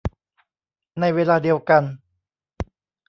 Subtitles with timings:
[0.99, 1.83] ในเวลาเดียวกัน